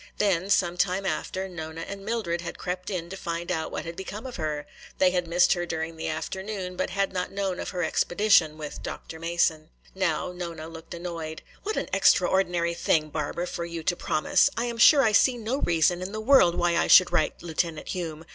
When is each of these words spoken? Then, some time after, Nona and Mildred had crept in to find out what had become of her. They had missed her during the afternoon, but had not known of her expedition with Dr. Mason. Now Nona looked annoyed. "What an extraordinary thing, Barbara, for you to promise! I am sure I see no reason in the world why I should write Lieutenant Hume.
Then, 0.17 0.49
some 0.49 0.77
time 0.77 1.05
after, 1.05 1.47
Nona 1.47 1.81
and 1.81 2.03
Mildred 2.03 2.41
had 2.41 2.57
crept 2.57 2.89
in 2.89 3.07
to 3.11 3.15
find 3.15 3.51
out 3.51 3.71
what 3.71 3.85
had 3.85 3.95
become 3.95 4.25
of 4.25 4.37
her. 4.37 4.65
They 4.97 5.11
had 5.11 5.27
missed 5.27 5.53
her 5.53 5.63
during 5.67 5.95
the 5.95 6.07
afternoon, 6.07 6.75
but 6.75 6.89
had 6.89 7.13
not 7.13 7.31
known 7.31 7.59
of 7.59 7.69
her 7.69 7.83
expedition 7.83 8.57
with 8.57 8.81
Dr. 8.81 9.19
Mason. 9.19 9.69
Now 9.93 10.31
Nona 10.31 10.67
looked 10.67 10.95
annoyed. 10.95 11.43
"What 11.61 11.77
an 11.77 11.87
extraordinary 11.93 12.73
thing, 12.73 13.09
Barbara, 13.09 13.45
for 13.45 13.63
you 13.63 13.83
to 13.83 13.95
promise! 13.95 14.49
I 14.57 14.65
am 14.65 14.79
sure 14.79 15.03
I 15.03 15.11
see 15.11 15.37
no 15.37 15.57
reason 15.57 16.01
in 16.01 16.13
the 16.13 16.19
world 16.19 16.55
why 16.55 16.77
I 16.77 16.87
should 16.87 17.11
write 17.13 17.43
Lieutenant 17.43 17.89
Hume. 17.89 18.25